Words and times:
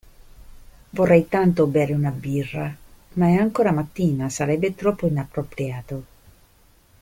Vorrei 0.89 1.27
tanto 1.29 1.67
bere 1.67 1.93
una 1.93 2.09
birra, 2.09 2.75
ma 3.19 3.27
è 3.27 3.35
ancora 3.35 3.71
mattina, 3.71 4.29
sarebbe 4.29 4.73
troppo 4.73 5.05
inappropriato. 5.05 6.05